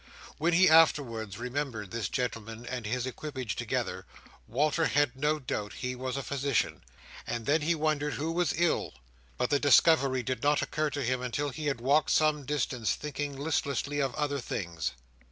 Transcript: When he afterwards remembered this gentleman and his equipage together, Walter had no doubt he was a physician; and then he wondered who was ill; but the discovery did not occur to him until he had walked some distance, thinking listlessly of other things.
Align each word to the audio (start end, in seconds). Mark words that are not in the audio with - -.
When 0.39 0.53
he 0.53 0.67
afterwards 0.67 1.37
remembered 1.37 1.91
this 1.91 2.09
gentleman 2.09 2.65
and 2.65 2.87
his 2.87 3.05
equipage 3.05 3.55
together, 3.55 4.07
Walter 4.47 4.85
had 4.87 5.15
no 5.15 5.37
doubt 5.37 5.73
he 5.73 5.95
was 5.95 6.17
a 6.17 6.23
physician; 6.23 6.81
and 7.27 7.45
then 7.45 7.61
he 7.61 7.75
wondered 7.75 8.13
who 8.15 8.31
was 8.31 8.59
ill; 8.59 8.95
but 9.37 9.51
the 9.51 9.59
discovery 9.59 10.23
did 10.23 10.41
not 10.41 10.63
occur 10.63 10.89
to 10.89 11.03
him 11.03 11.21
until 11.21 11.49
he 11.51 11.67
had 11.67 11.79
walked 11.79 12.09
some 12.09 12.47
distance, 12.47 12.95
thinking 12.95 13.37
listlessly 13.37 13.99
of 14.01 14.15
other 14.15 14.39
things. 14.39 14.93